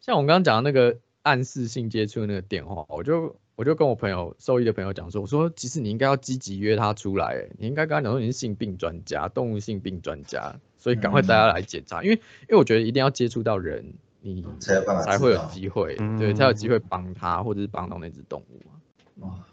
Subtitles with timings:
[0.00, 13.94] 像我刚刚讲的那个暗示性接触的那个电话，我就我就跟我朋友兽医的朋友讲说，我说其实你应该要积极约他出来，你应该跟他讲说你是性病专家，动物性病专家，所以赶快带他来检查，因为因为我觉得一定要接触到人，
[14.24, 18.80] 你才有办法才会有机会，嗯对，才有机会帮他或者是帮到那只动物嘛。
[19.26, 19.44] 哇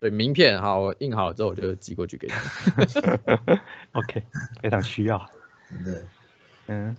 [0.00, 2.32] 对，名片好，我印好了之后我就寄过去给你。
[3.92, 4.22] OK，
[4.62, 5.18] 非常需要。
[5.84, 6.02] 对。
[6.68, 6.96] 嗯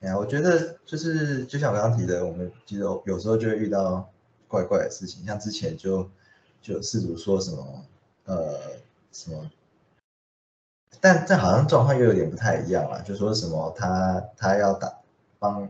[0.00, 4.10] 哎呀，我觉得就是就像我刚刚提的，我们其实有有时候就会遇到
[4.48, 6.08] 怪怪的事情，像之前就
[6.62, 7.84] 就有事主说什么
[8.24, 8.60] 呃
[9.12, 9.50] 什么，
[11.00, 14.92] 但这好像状况又有点不太一样了，就说什么他他要打
[15.38, 15.68] 帮，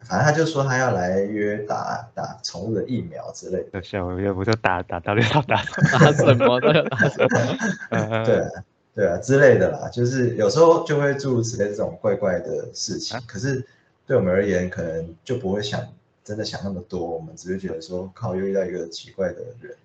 [0.00, 5.62] 反正他就说他要来约打打宠物的疫苗之类的，就像我要不就打打到底要打？
[5.98, 6.82] 打什么的？
[6.88, 7.56] 打什么？
[7.90, 8.50] 嗯 对啊
[8.94, 13.64] 对啊之类的啦，就是有时候就会诸如此类这种怪怪的事情，可是
[14.06, 15.80] 对我们而言，可能就不会想
[16.24, 19.76] 真的想那么多，我们只是觉得说，靠，又遇到一个奇怪的人，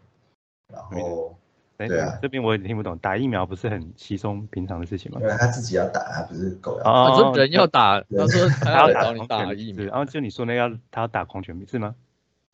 [0.74, 1.36] 然后哎
[1.78, 2.18] 对啊。
[2.22, 5.20] 这边我也听不懂，打疫苗不是很稀松平常的事情吗？
[5.22, 5.28] 因？
[5.28, 8.20] 为他自己要打，他不是狗要打，哦他说人要打，对。
[8.20, 9.86] 他说他 他要打要找你狂犬是打疫苗。
[9.86, 11.96] 然后就你说那个要他要打狂犬病是吗？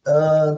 [0.03, 0.51] 呃，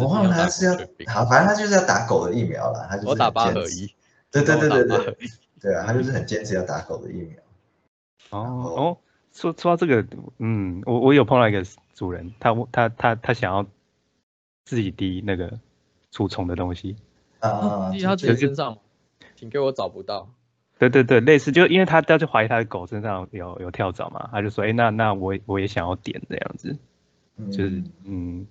[0.00, 0.72] 我忘了定要打他是要
[1.12, 3.92] 好，反正他就是要打狗的疫苗了，他就是我打八合一，
[4.32, 5.16] 对对对对对，
[5.60, 7.38] 对啊，他就是很坚持要打狗的疫苗，
[8.30, 8.98] 哦哦，
[9.32, 10.04] 说说到这个，
[10.38, 11.62] 嗯，我我有碰到一个
[11.94, 13.64] 主人，他他他他想要
[14.64, 15.60] 自己滴那个
[16.10, 16.96] 除虫的东西，
[17.40, 18.78] 啊，就自己身上吗？
[19.36, 20.28] 请给我找不到。
[20.78, 26.76] 对对对，类似就因为他他就怀疑他的狗身上有有跳蚤嘛，他就说，哎，那那我我也想要点这样子，
[27.50, 28.46] 就是嗯嗯，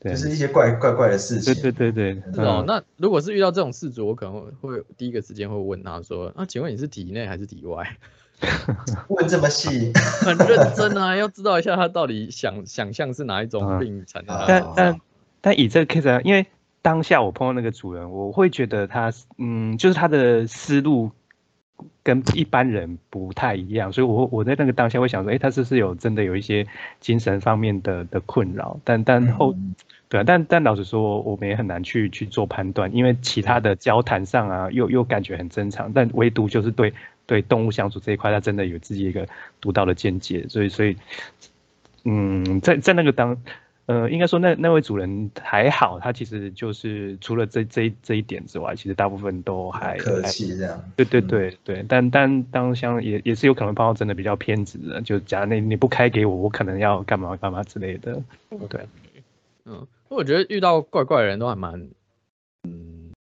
[0.00, 7.96] 对就是一些怪怪怪的事情，对对对对，哦嗯，那如果是遇到这种事主，我可能会第一个时间会问他说：“那、请问你是体内还是体外
[9.08, 9.92] 问这么细？
[10.22, 14.44] ”很认真啊，要知道一下他到底想想象是哪一种嗯病才能啊。
[14.48, 15.00] 但但
[15.40, 16.44] 但以这个 case 来，因为
[16.82, 21.10] 当下我碰到那个主人，我会觉得他嗯，就是他的思路
[22.02, 26.66] 跟一般人不太一样，所以我我在那个当下会想说，哎，他是不是有真的有一些
[27.00, 28.78] 精神方面的的困扰？
[28.84, 29.74] 但但后嗯
[30.08, 36.94] 对啊，但但老实说，我们也很难去去做判断，因为其他的交谈上啊，又又感觉很正常，但唯独就是对
[37.26, 39.28] 对动物相处这一块，他真的有自己一个
[39.60, 40.96] 独到的见解，所以所以，
[42.04, 43.36] 嗯，在在那个当，
[43.88, 51.26] 呃，应该说那那位主人还好，他其实就是除了这这一这一点之外，其实大部分都还客还气这样，对对嗯。
[51.26, 58.22] 对对，但但当像也也是有可能碰到真的比较偏执的，就假如你你不开给我，我可能要干嘛干嘛之类的，
[58.68, 58.86] 对。
[59.64, 61.88] 嗯，我觉得遇到怪怪的人都还蛮，
[62.64, 62.97] 嗯，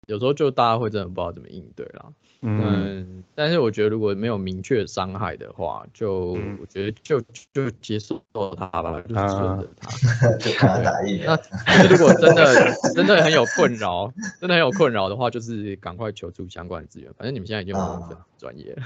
[0.09, 2.07] 有时候就大家会真的不知道怎么应对啦。
[2.41, 7.21] 嗯嗯，但是我觉得如果没有明确伤害的话，就、嗯我觉得就
[7.53, 8.23] 就接受
[8.57, 10.33] 它吧，就顺着他。
[10.39, 11.37] 就看他打疫苗
[11.67, 14.11] 那，如果真的真的很有困扰，
[14.41, 17.13] 真的很有困扰的话，就是赶快求助相关的资源。
[17.19, 18.83] 反正你们现在已经很专业了。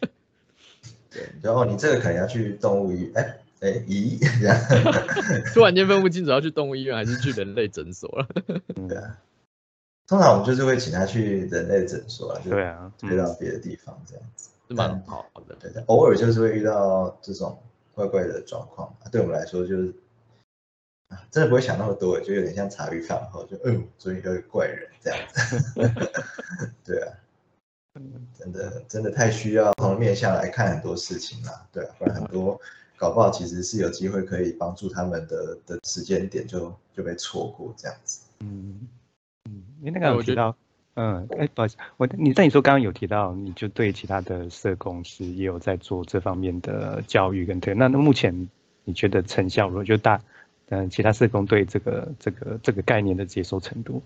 [1.10, 4.56] 对，然后你这个可能要去动物医，哎哎咦这样，
[5.52, 8.28] 突然间分不清楚要去动物医院还是去人类诊所了。
[10.06, 14.50] 通常我们就是会请他去人类诊所啊，就对啊，推到别的地方这样子。
[14.68, 15.56] 是蛮好的。
[15.60, 17.58] 对的，偶尔就是会遇到这种
[17.94, 19.94] 怪怪的状况，啊对我们来说就是
[21.08, 25.62] 啊，真的不会想那么多，就有点像茶余饭后，就嗯，所以有一个怪人这样子。
[26.84, 27.14] 对啊，
[28.38, 32.60] 真的真的太需要从面向来看很多事情啦，对啊，不然很多
[32.96, 38.20] 搞不好其实是有机会可以帮助他们的的时间点就就被错过这样子。
[38.40, 38.88] 嗯
[39.48, 40.56] 嗯，你那个有我提到，
[40.94, 48.48] 嗯，哎，不好意思，我你在你说刚刚有提到，你就对其他的社工是也有在做这方面的教育跟推，那那目前
[48.84, 49.84] 你觉得成效如何？
[49.84, 50.22] 就大，
[50.68, 54.02] 嗯，其他社工对这个这个这个概念的接受程度，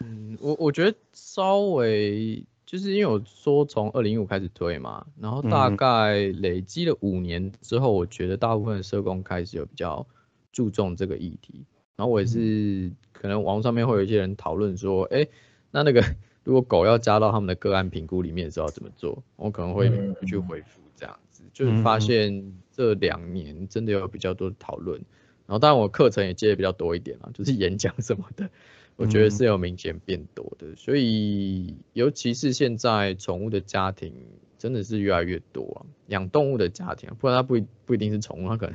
[0.00, 10.06] 嗯，我我觉得稍微就是因为我说从二零一五开始推嘛，然后大嗯概累积了五年之后，我觉得大部分的社工开始有比较
[10.50, 11.64] 注重这个议题。
[11.96, 15.26] 然后我也是可能网络上面会有一些人讨论说，哎，
[15.70, 16.04] 那那个
[16.44, 19.22] 如果狗要加到他们的个案评估里面的时候要怎么做？
[19.36, 25.00] 我可能会嗯去回复这样子，就是发现这两年真的有比较多的讨论。
[25.46, 28.50] 然后当然我课程也接的比较多一点啦，就是演讲什么的。
[28.96, 34.12] 我觉得是有明显变多的，所以尤其是现在宠物的家庭
[34.56, 38.74] 真的是越来越多啊，养动物的家庭，不然它不一不一定是宠物，它可能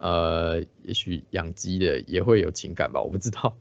[0.00, 3.54] 呃，也许养鸡的也会有情感吧，我不知道。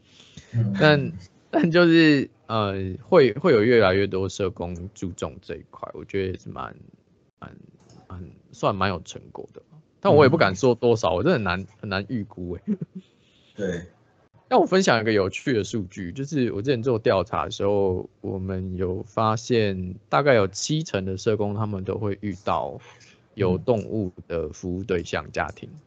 [0.54, 1.12] 嗯但
[1.52, 6.76] 但就是呃，会会有越来越多社工注重这一块，我觉得也是蛮
[7.40, 7.56] 蛮
[8.08, 9.62] 蛮算蛮有成果的。
[10.00, 12.62] 但我也不敢说多少，我真的很难很难预估哎。
[13.56, 13.84] 对，
[14.48, 22.80] 那我分享一个有趣的数据，就是我之前做调查的时候，我们有发现大概有七成的社工他们都会遇到
[23.34, 25.80] 有动物的服务对象家庭，嗯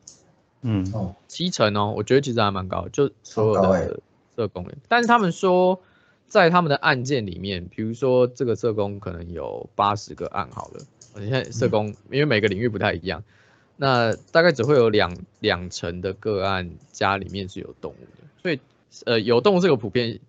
[0.93, 4.00] 哦，七成哦，我觉得其实还蛮高，就所有的
[4.37, 5.81] 社工人，但是他们说
[6.29, 10.81] 在他们的案件里面，比如说这个社工可能有八十个案好了，
[11.17, 13.23] 现在社工因为每个领域不太一样，
[13.76, 18.61] 那大概只会有两两成的个案家里面是有动物的，所以
[19.05, 20.20] 呃有动物是个普遍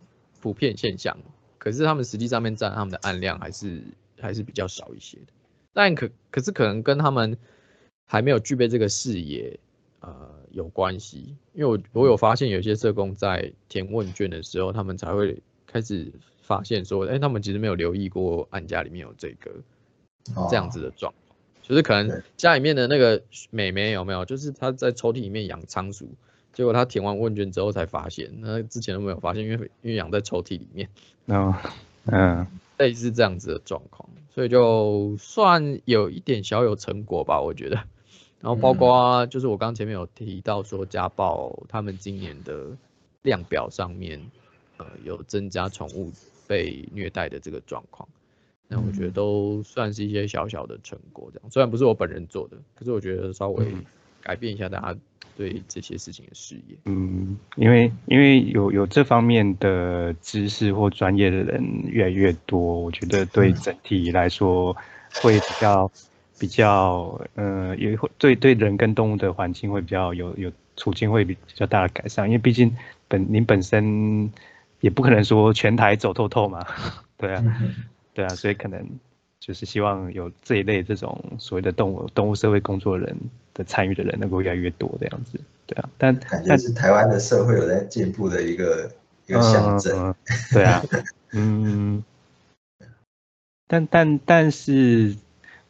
[0.41, 1.17] 普遍现象，
[1.57, 3.81] 可是他们实际上面占他们的案量还是
[4.19, 5.33] 还是比较少一些的，
[5.73, 7.37] 但可可是可能跟他们
[8.05, 9.59] 还没有具备这个视野
[10.03, 16.11] 呃有关系，因为我我有发现有些社工在填问卷的时候，他们才会开始
[16.41, 19.51] 发现说，哎、他们其实没有留意过案家里面有这个
[20.35, 26.07] 哦这样子的状况，就是可能家里面的那个美眉有没有，就是她在抽屉里面养仓鼠，
[26.53, 30.89] 结果她填完问卷之后才发现，那之前都没有发现，因为因为养在抽屉里面，
[31.27, 31.53] 嗯
[32.05, 32.47] 嗯。
[32.79, 37.83] 类似这样子的状况，所以就算有一点小有成果吧，我觉得。
[38.43, 42.67] 然后包括就是我刚前面有提到说家暴，他们今年的
[43.21, 44.21] 量表上面，
[44.75, 46.11] 呃，有增加宠物
[46.45, 48.05] 被虐待的这个状况，
[48.67, 51.29] 那我觉得都算是一些小小的成果。
[51.33, 53.85] 这样虽然不是我本人做的，可是我觉得稍微嗯
[54.21, 54.99] 改变一下大家
[55.37, 56.75] 对这些事情的视野。
[56.83, 64.75] 嗯，因为因为有有这方面的知识或专业的人越来越多，我觉得对整体来说
[65.21, 65.89] 会比较
[66.43, 72.75] 比较呃，也会对对人跟动物的环境会比较有有处境会比比较大的改善，因为毕竟
[73.07, 74.29] 本您本身
[74.81, 76.59] 也不可能说全台走透透嘛，
[77.15, 77.75] 对啊，嗯
[78.13, 78.85] 对啊，所以可能
[79.39, 83.15] 就是希望有这一类这种所谓的动物动物社会工作人
[83.53, 88.91] 的参与的人能够越来越多这样子，对啊，但感觉但是台湾的社会有在进步的一个
[89.27, 89.97] 一个象征。
[89.97, 90.15] 嗯，
[90.51, 90.83] 对啊，
[91.31, 92.03] 嗯，
[93.65, 95.15] 但但但是，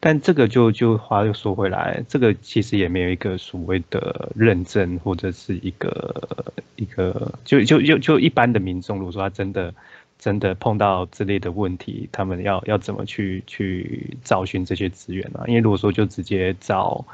[0.06, 9.74] 但这个就就话又说回来，这个其实也没有一个所谓的认证或者是一个一个，就就就就一般的民众，如果说他真的
[10.20, 15.48] 真的碰到这类的问题，他们要要怎么去去找寻这些资源啊？
[15.48, 17.06] 因为如果说就直接找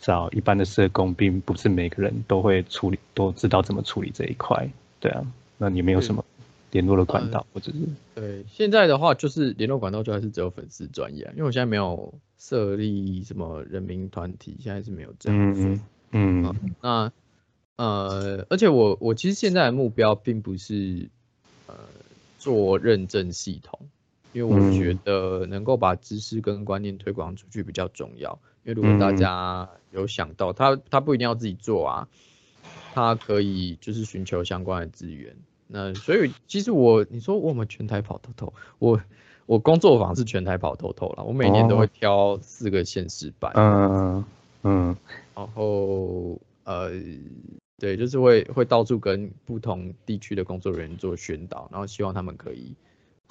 [0.00, 4.66] 找一般的社工，并不是每个人都会处理，都知道怎么处理这一块，
[5.00, 5.22] 对啊。
[5.58, 6.24] 那你没有什么
[6.72, 7.78] 联络的管道，或者是
[8.14, 15.62] 对，现在的话就是联络管道就还是只有粉丝专业啊，因为我现在没有设立什么人民团体，现在是没有这样子。
[15.62, 17.12] 嗯嗯那
[17.76, 21.08] 呃，而且我我其实现在的目标并不是
[21.66, 21.74] 呃
[22.38, 23.78] 做认证系统，
[24.32, 28.38] 因为我嗯觉得能够把知识跟观念推广出去比较重要。
[28.64, 32.08] 因为如果大嗯家有想到，他他不一定要自己做啊，
[32.94, 35.36] 他可以就是寻求相关的资源。
[35.72, 39.00] 那所以其实我你说我们全台跑透透，我
[39.46, 43.52] 我工作坊是全台跑透透了，我每年都会哦挑四个县市办。
[43.54, 44.24] 嗯
[44.64, 44.96] 嗯
[45.34, 46.90] 然后呃，
[47.78, 52.74] 对，就是会会到处跟不同地区的工作人员做宣导，然后希望他们可以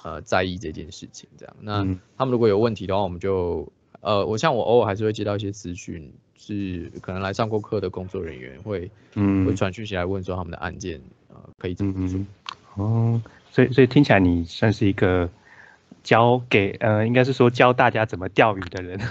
[0.02, 1.56] 呃在意这件事情，这样。
[1.60, 11.00] 那嗯他们如果有问题的话，我们就呃，我像我偶尔还是会接到一些咨询，是可能来上过课的工作人员会会嗯传讯息来问说他们的案件
[11.32, 12.18] 呃可以这么做。
[12.18, 12.26] 嗯
[12.76, 15.28] 哦，所以所以听起来你算是一个
[16.02, 18.98] 教给呃，应该是说教大家怎么钓鱼的人。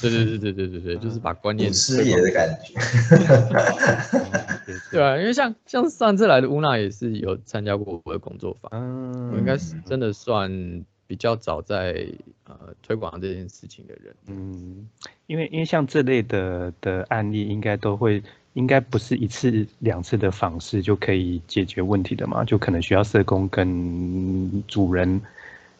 [0.00, 2.72] 对对对对对对对，就是把观念祖师推广爷的感觉。
[4.90, 10.50] 对啊，因为像像上次来的乌娜也是有参加过我的工作坊，嗯，我应该是真的算
[11.06, 12.06] 比较早在
[12.44, 14.14] 呃推广这件事情的人。
[14.28, 14.88] 嗯，
[15.26, 18.22] 因为因为像这类的的案例，应该都会，
[18.54, 25.20] 应该不是一次两次的访视就可以解决问题的嘛，就可能需要社工跟主人，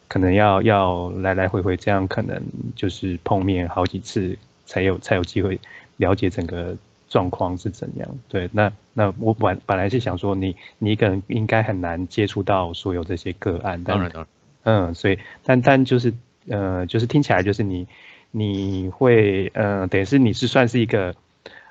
[0.07, 2.41] 可能要要来来回回这样，可能
[2.75, 5.59] 就是碰面好几次，才有才有机会
[5.97, 6.75] 了解整个
[7.07, 8.07] 状况是怎样。
[8.27, 14.27] 对，那那我本本来是想说你你一个人应该很难接触到所有这些个案，但当然当然，
[14.63, 16.13] 嗯，所以但但就是
[16.49, 17.87] 呃，就是听起来就是你
[18.31, 21.15] 你会呃，等于是你是算是一个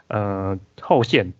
[0.08, 1.32] 呃后线，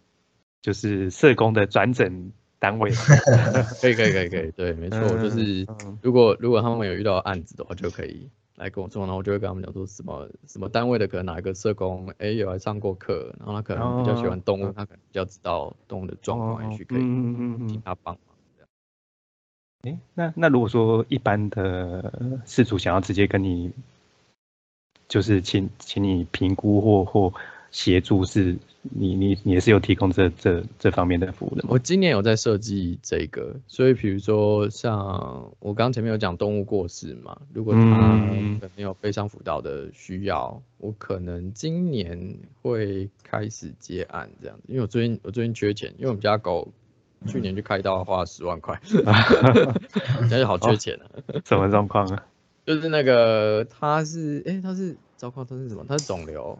[0.62, 2.90] 就是社工的转诊单位。
[3.80, 18.18] 可以可以可以可以，对，没错，嗯就是嗯如果如果他们有遇到案子的话，就可以来跟我说，然后我就会跟他们讲说什么什么单位的可能哪一个社工，哎有来上过课，然后他可能比较喜欢动物，他可能比较知道动物的状况，也许可以请他帮忙。
[19.82, 23.70] 哎，那那如果说一般的事主想要直接跟你，
[25.08, 27.34] 就是请请你评估或或
[27.74, 31.70] 协助，是你你你也是有提供这这这方面的服务的吗？
[31.72, 37.80] 我今年有在设计这个，所以比如说像我刚前面有讲动物过世嘛，如果它
[38.60, 46.72] 可能有悲伤辅导的需要，我可能今年会开始接案这样子，因为我最近我最近缺钱，因为我们家狗。
[47.26, 51.08] 去年去开刀花了十万块， 现在好缺钱啊！
[51.42, 52.26] 什么状况啊？
[52.66, 55.86] 就是那个他是哎他是糟糕他是什么？
[55.88, 56.58] 他是肿瘤，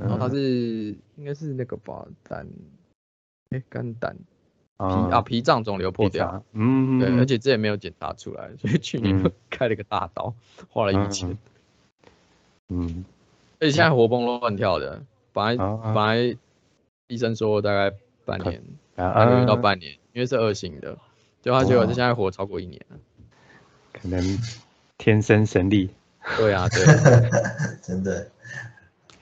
[0.00, 2.46] 然后他是应该是那个吧胆
[3.50, 4.16] 哎肝胆
[4.78, 10.34] 脾啊脾脏肿瘤破掉，嗯对，而且这也没有检查出来，所以去年 开了个大刀，
[10.70, 11.38] 花了一笔钱。
[12.68, 13.04] 嗯，
[13.60, 15.02] 而且现在活蹦乱跳的，
[15.32, 16.36] 本来本来
[17.08, 18.62] 医生说大概半年。
[18.96, 20.98] 半个月到半年，因为是恶性的，
[21.40, 22.98] 就他结果是现在活超过一年了，
[23.94, 24.22] 可能
[24.98, 25.88] 天生神力。
[26.36, 26.84] 对啊，对，
[27.80, 28.30] 真的。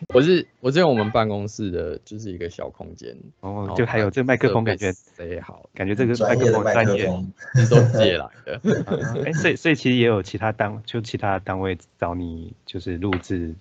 [0.15, 7.07] 我是我是用我们办公室的，就是一个小空间，哦，就还有这麦克风，感觉贼好，感觉这个麦克风专业
[7.71, 8.61] 都借来的。
[9.27, 13.55] 哎，所以所以其实也有其他单，就其他单位找你，就是录制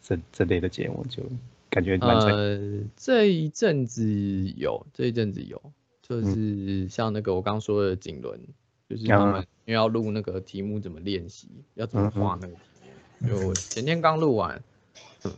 [0.00, 1.22] 这这类的节目就。
[1.74, 4.04] 感觉呃，这一阵子
[4.58, 5.58] 有，这一阵子有，
[6.02, 8.38] 就是像那个我刚说的锦纶，
[8.90, 12.60] 就是他们因为要录那个题目怎么练习，要怎么画那个题
[13.20, 14.62] 目，就前天刚录完，
[15.24, 15.32] 嗯，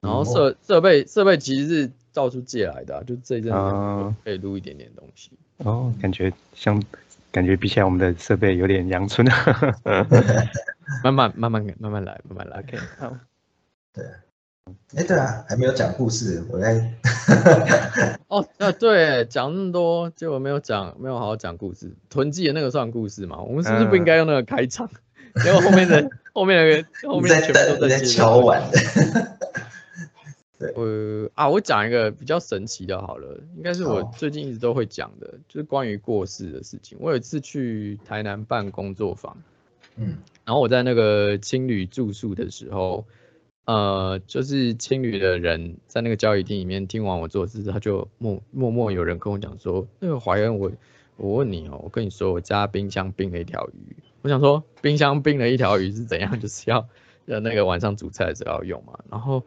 [0.00, 5.30] 然后设设备设备其实是到处借来的，就这一阵子可以录一点点东西。
[5.58, 6.82] 哦，感觉像，
[7.30, 9.26] 感觉比起来我们的设备有点阳春，
[11.04, 13.16] 慢慢慢慢慢慢来，慢慢来，OK，好，
[13.92, 14.04] 对。
[14.94, 16.94] 哎，对啊，还没有讲故事，我在。
[18.28, 21.92] 哦，那对，讲那么多，结果没有讲，没有好好讲故事。
[22.08, 23.40] 囤积的那个算故事吗？
[23.42, 24.88] 我们是不是不应该用那个开场？
[25.44, 28.62] 因为后面的后面那个 后面全部都在敲碗。
[30.60, 36.98] 对，呃啊，我讲一个比较神奇的，好了，应该是我最近一直都会讲的，就是关于过世的事情。
[37.00, 39.36] 我有一次去台南办工作坊，
[39.96, 43.06] 嗯，然后我在那个青旅住宿的时候。
[43.66, 50.72] 呃，就是青旅的人在那个交易厅里面听完我做事，他就默默默有人跟我讲说，那个怀恩，我
[51.16, 56.88] 我问你哦，我跟你说，我家冰箱冰了一条鱼，我想说冰箱冰了一条鱼是怎样， 就是要
[57.26, 59.44] 要那个晚上煮菜的时候要用嘛，然后，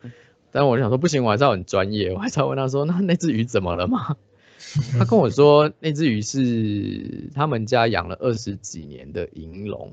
[0.54, 4.16] 但我想说不行，我还是要很专业，我还是要问他说，那那只鱼怎么了吗？
[4.98, 9.92] 他跟我说那只鱼是他们家养了二十几年的银龙。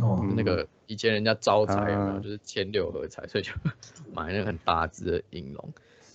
[0.00, 3.52] 哦，那个以前人家招财嘛，就是千六合彩，所以就
[4.12, 5.72] 买那个很大只的银龙。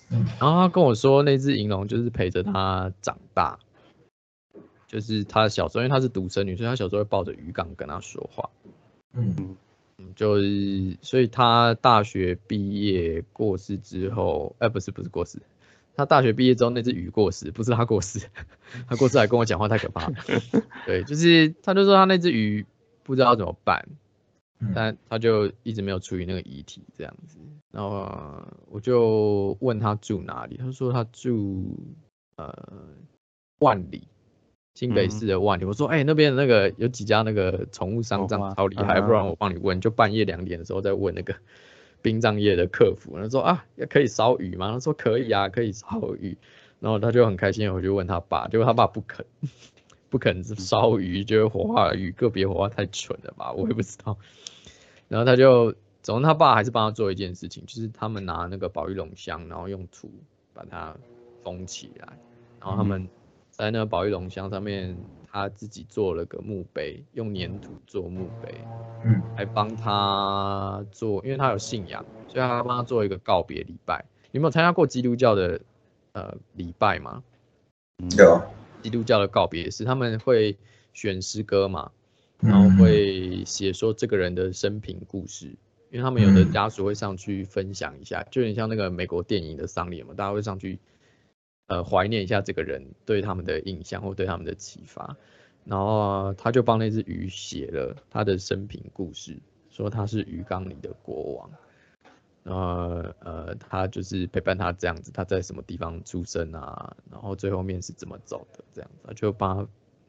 [0.10, 3.58] 然后他跟我说，那只银龙就是陪着他长大，
[4.88, 8.50] 就是他小时候，因为他是独生女，所以他小时候会抱着鱼缸跟他说话。
[9.14, 9.56] 嗯嗯，
[10.16, 15.40] 就是所以他大学毕业过世之后，哎，不是不是过世，
[15.96, 18.28] 他大学毕业之后那只鱼过世，不是他过世，
[18.88, 20.12] 他过世还跟我讲话太可怕。
[20.86, 22.66] 对，就是他就说他那只鱼。
[23.02, 23.88] 不知道怎么办，
[24.76, 27.40] 但他就一直没有处理那个遗体这样子，
[27.72, 31.76] 然后我就问他住哪里，他说他住
[32.36, 32.54] 呃
[33.58, 34.04] 万里，
[34.80, 35.66] 新北市的万里。
[35.66, 41.36] 我说哎那边那个有几家那个宠物商账超厉害，不然我帮你问，就半夜两点的时候再问那个
[42.02, 44.72] 殡葬业的客服，他说啊可以烧鱼吗？
[44.72, 46.38] 他说可以啊，可以烧鱼，
[46.80, 49.26] 然后他就很开心，我就问他爸，结果他爸不肯。
[50.12, 53.52] 不可能是烧鱼，就是火化鱼，个别火化太蠢了吧？
[53.52, 54.18] 我也不知道。
[55.08, 60.10] 然后他就，总之他爸还是帮他做一件事情，就是他们拿那个保育龙箱，然后用土
[60.52, 60.96] 把它
[61.44, 62.08] 封起来，
[62.60, 63.08] 然后他们
[63.60, 64.96] 在那个保育龙箱上面，
[65.30, 68.56] 他自己做了个墓碑，用粘土做墓碑，
[69.04, 74.06] 嗯，还帮他做，因为他有信仰，所以他帮他做一个告别礼拜。
[74.32, 75.60] 有没有参加过基督教的
[76.14, 77.22] 呃礼拜吗？
[78.18, 78.42] 有。
[78.82, 80.58] 基督教的告别是，他们会
[80.94, 81.92] 选诗歌嘛，
[82.40, 85.48] 然后会写说这个人的生平故事，
[85.92, 90.80] 因为他们有的家属会上去分享一下，就有点像那个美国电影的丧礼嘛，大家会上去
[91.70, 95.16] 呃怀念一下这个人对他们的印象或对他们的启发，
[95.64, 99.38] 然后他就帮那只鱼写了他的生平故事，
[99.70, 101.50] 说他是鱼缸里的国王。
[102.44, 106.96] 呃呃，他就是陪伴他这样子，他在什么地方出生啊？
[107.12, 108.64] 然后最后面是怎么走的？
[108.74, 109.68] 这样子，就帮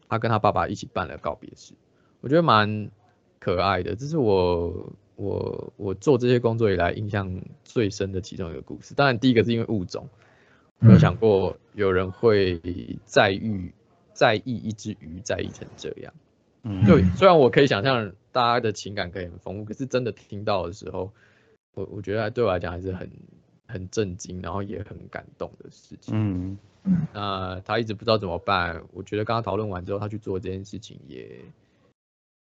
[0.09, 1.75] 他跟他爸爸一起办了告别式，
[2.21, 2.90] 我觉得蛮
[3.40, 3.95] 可爱的。
[3.95, 8.95] 这是我我我做这些工作以来印象最深的其中一个故事。
[8.95, 10.09] 当然，第一个是因为物种，
[10.81, 12.61] 没有想过有人会
[13.05, 13.71] 在意
[14.13, 16.13] 在意一只鱼在意成这样。
[16.63, 21.13] 嗯，对虽然我可以想象大家的情感可以很丰富，可是真的听到的时候，
[21.75, 23.11] 我我觉得对我来讲还是很
[23.67, 26.15] 很震惊，然后也很感动的事情。
[26.15, 26.59] 嗯
[27.13, 31.45] 那他一直不知道怎么办，我觉得刚刚讨论完之后，他去做这件事情也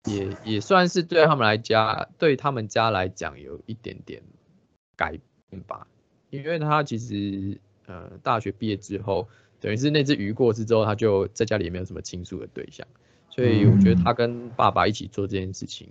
[0.06, 4.22] 也也算是对他们来家对他们家来讲有一点点
[4.96, 5.18] 改
[5.50, 5.86] 变吧，
[6.30, 7.58] 因为他其实
[7.90, 9.26] 呃大学毕业之后，
[9.60, 12.86] 等于是那只鱼过世之后，他就在家里也没有什么倾诉的对象，
[13.28, 15.88] 所以我觉得他跟爸爸一起做这件事情，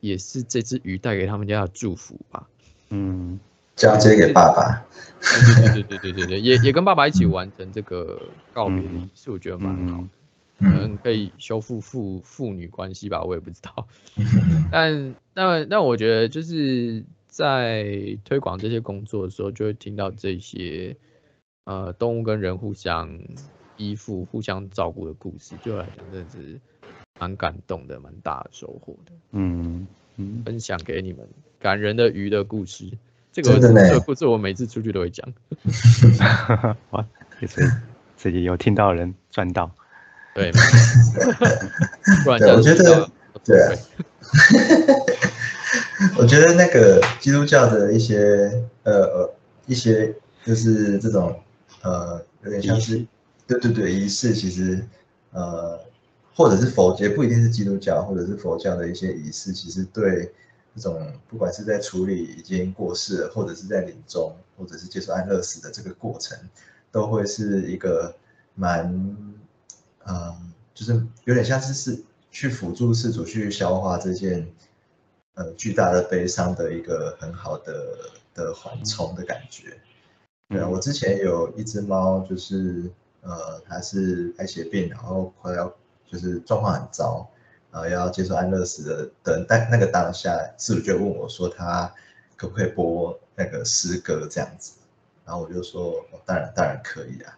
[0.00, 2.48] 也是这只鱼带给他们家的祝福吧。
[2.88, 3.38] 嗯
[3.74, 4.86] 交接给爸爸。
[5.20, 8.20] 对对对对对对，也也跟爸爸一起完成这个
[8.52, 10.02] 告别嗯仪式，我觉得蛮好的。
[10.02, 10.10] 嗯
[10.58, 13.86] 可嗯能可以修复父父女关系吧，我也不知道。
[14.72, 20.96] 但但但我觉得就是在推广这些工作的时候，就会听到这些
[21.66, 23.10] 呃动物跟人互相
[23.76, 26.58] 依附、互相照顾的故事，对我来讲真的是
[27.20, 29.12] 蛮感动的，蛮大的收获的。
[29.32, 32.90] 嗯嗯，分享给你们感人的鱼的故事，
[33.32, 35.28] 这个这个故事我每次出去都会讲。
[36.90, 37.04] 哇，
[37.40, 37.60] 也是
[38.16, 39.70] 自己有听到人赚到。
[40.34, 40.50] 对，
[42.24, 43.10] 不然这样对我觉得
[43.44, 43.72] 对啊
[46.18, 48.16] 我觉得那个基督教的一些
[48.82, 49.34] 呃呃
[49.66, 51.38] 一些就是这种
[51.86, 53.06] 呃有点像是
[53.46, 54.84] 对对对仪式，其实
[55.30, 55.78] 呃
[56.34, 60.32] 或者是佛也不一定是基督教或者是佛教的一些仪式，其实对
[60.74, 66.36] 这种不管是在处理已经过世了，或者是在临终，或者是接受安乐死的这个过程，
[66.90, 68.14] 都会是一个
[68.54, 68.92] 蛮
[70.04, 70.92] 嗯，就是
[71.24, 74.46] 有点像是是去辅助事主去消化这件
[75.34, 77.96] 呃巨大的悲伤的一个很好的
[78.34, 79.78] 的缓冲的感觉。
[80.48, 82.88] 对啊，我之前有一只猫，就是
[83.22, 85.72] 呃，它是白血病，然后快要
[86.06, 87.28] 就是状况很糟，
[87.72, 91.92] 然后，要接受安乐死的等但那个当下，事主就问我说，他
[92.36, 94.74] 可不可以播那个诗歌这样子，
[95.24, 97.36] 然后我就说，哦、当然当然可以啊，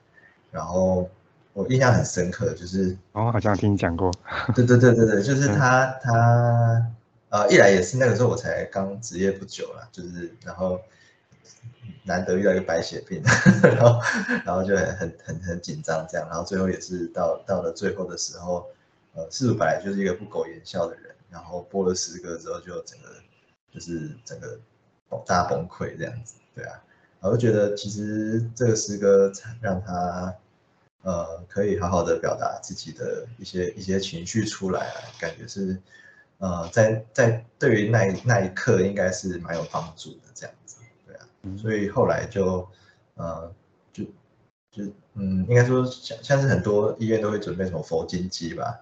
[0.51, 1.09] 然后
[1.55, 4.13] 我印象很深刻，就是哦，好像听你讲过。
[4.55, 6.87] 对对对对对，就是他他
[7.31, 10.79] 呃，一来也是那个时候我才刚职业不久啦，就是然后
[12.05, 13.23] 难得遇到一个白血病，
[13.63, 14.01] 然后
[14.45, 18.67] 然后就很很很很紧张这样，然后最后也是到到了最后的时候，
[19.15, 23.09] 呃，事主本来就是一个不苟言笑的人，然后播了诗歌之后就整个
[23.73, 24.59] 就是整个
[25.27, 26.83] 大崩溃这样子，对啊，
[27.21, 30.35] 我就觉得其实这个诗歌才让他。
[31.03, 35.81] 呃，可以好好的表达自己的一些一些情绪出来啊，感觉是
[36.39, 40.55] 呃，在在对于那一那一刻应该是蛮有帮助的这样
[41.57, 42.69] 所以后来就
[43.15, 43.53] 呃
[43.93, 44.05] 就
[44.71, 44.85] 就
[45.15, 48.81] 嗯，应该说像像是很多医院都会准备什么佛经机吧，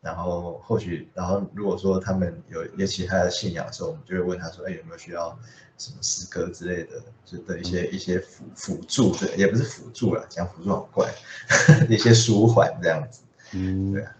[0.00, 5.38] 然后或许然后如果说他们有一些其他的信仰的时候，我们就会问他说，哎，有没有需要
[5.78, 11.12] 什么诗歌之类的，就的一些一些辅辅助的，也不是辅助啦，讲辅助好怪，
[11.88, 13.22] 一些舒缓这样子。
[13.52, 14.16] 嗯，对啊。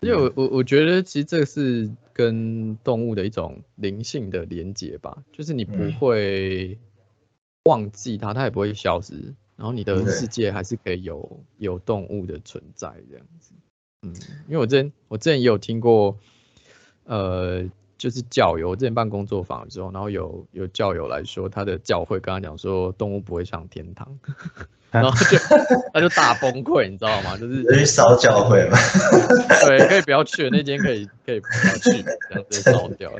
[0.00, 5.92] 因为我我我觉得其实这个是跟动物的一种灵性的连接吧，就是你不嗯。
[5.92, 6.78] 会
[7.64, 13.52] 忘记它，它也不会消失，然后你的世界还是可以有有动物的存在这样子。
[14.02, 14.14] 嗯，
[14.46, 16.18] 因为我之前我之前也有听过，
[17.04, 17.64] 呃，
[18.04, 24.06] 就是教友，我之前办工作坊的时候，然后有有教友来说，他的教会跟他讲说，动物不会上天堂，
[24.92, 25.38] 然后就
[25.94, 27.34] 他就大崩溃，你知道吗？
[27.38, 28.76] 就是去烧教会嘛，
[29.64, 33.10] 对，可以不要去那间，可以可以不要去，这样直接烧掉，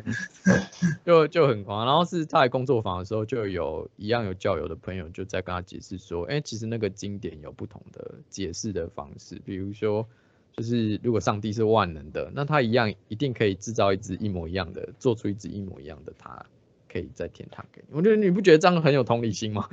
[1.02, 1.86] 就就很狂。
[1.86, 10.06] 然后是他来工作坊的时候，就有一样有教友的朋友就在跟他解释说，哎、其实那个经典有不同的解释的方式，比如说，
[10.56, 16.44] 就是如果上帝是万能的，那他一样一定可以制造一只一模一样的，做出一只一模一样的他。
[16.86, 19.68] 可以在天堂给你，我觉得你不觉得这样很有同理心吗？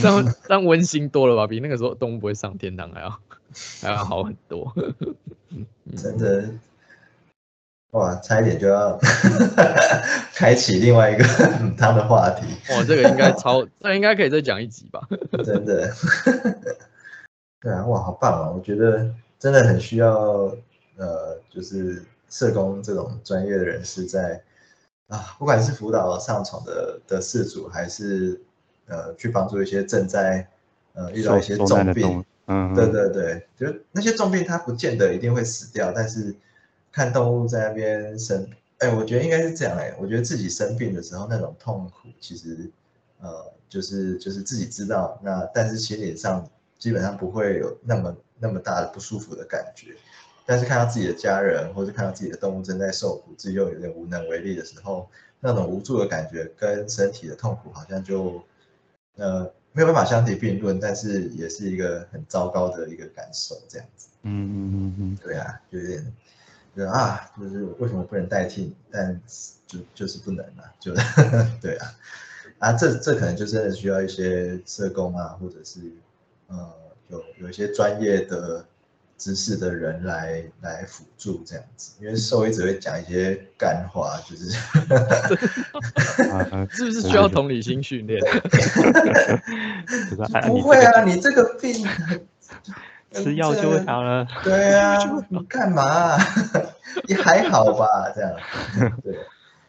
[0.00, 1.46] 这样这样温馨多了吧？
[1.46, 3.20] 比那个时候动物不会上天堂还要
[3.82, 4.74] 还要好很多。
[5.94, 6.48] 真的，
[7.90, 8.98] 哇，差一点就要
[10.34, 11.24] 开启另外一个
[11.60, 15.06] 嗯他的话题，哇，这个应该超，这应该可以再讲一集吧？
[15.44, 15.92] 真的。
[17.60, 18.50] 对啊，哇，好棒啊！
[18.50, 20.54] 我觉得真的很需要，
[20.96, 24.42] 呃，就是社工这种专业的人士在
[25.08, 28.40] 啊，不管是辅导上床的的事主，还是
[28.86, 30.46] 呃去帮助一些正在
[30.92, 32.24] 呃遇到一些重病。
[32.50, 36.34] 嗯，对对对，就那些重病，他不见得一定会死掉，但是
[36.90, 38.48] 看动物在那边生
[38.78, 42.70] 哎，我觉得应该是这样哎，我觉得自己生病的时候那种痛苦，其实
[43.20, 46.48] 呃，就是就是自己知道，那但是心理上
[46.78, 49.96] 基本上不会有那么那么大的不舒服的感觉，
[50.46, 55.08] 但是看到自己的家人或者看到自己的动物正在受苦，自己又有点无能为力的时候，
[55.40, 58.42] 那种无助的感觉跟身体的痛苦好像就
[59.16, 64.08] 呃没有办法相提并论，但是也是一个很糟糕的一个感受，这样子。
[64.22, 66.12] 嗯嗯嗯嗯，对啊，有点。
[66.86, 68.72] 啊，就是为什么不能代替？
[68.88, 69.20] 但
[69.66, 70.94] 就就是不能啊，就
[71.60, 71.92] 对啊，
[72.60, 75.80] 啊，这这可能就真的需要一些社工啊，或者是
[76.48, 76.70] 呃
[77.08, 78.64] 有有一些专业的
[79.16, 84.50] 知识的人来来辅助这样子，因为兽医只会讲一些干话，就是
[86.70, 88.20] 是不是需要同理心训练？
[90.46, 91.86] 不会啊，你这个病。
[93.10, 94.26] 吃药就会好了。
[94.44, 94.98] 对啊，
[95.30, 96.14] 你干嘛？
[97.08, 97.86] 你还好吧？
[98.14, 98.36] 这样，
[99.02, 99.16] 对，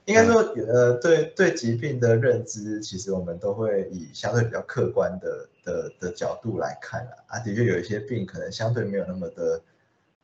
[0.09, 7.13] 应该说，呃，对对疾病的认知，其实我们都会以相对比较客观的的的角度来看啊。
[7.27, 9.61] 啊，的确有一些病可能相对没有那么的，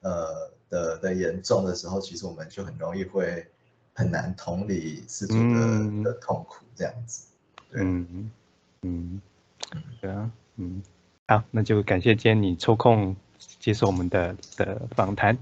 [0.01, 3.45] 呃的的严重的时候，其实我们就很容易会
[3.93, 7.27] 很难同理失主的的痛苦这样子。
[7.73, 8.31] 嗯
[8.81, 9.21] 嗯，
[10.01, 10.81] 对啊，嗯。
[11.27, 13.15] 好，那就感谢今天你抽空
[13.59, 15.35] 接受我们的的访谈，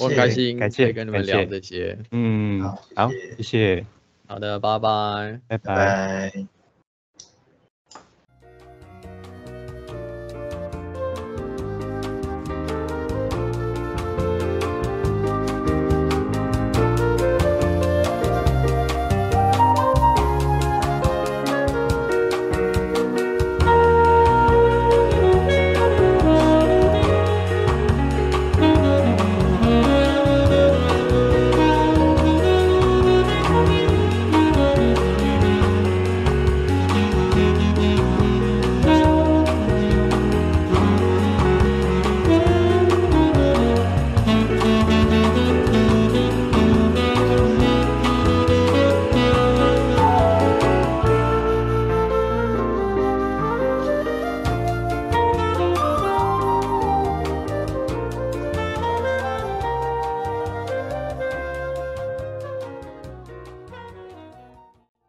[0.00, 2.60] 我开心，感谢跟你们聊这些，嗯，
[2.94, 3.86] 好，谢谢，
[4.26, 6.55] 好的，拜拜，拜拜。